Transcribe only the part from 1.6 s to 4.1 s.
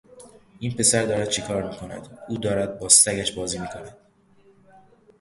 می کند؟ او دارد با سگش بازی می کند.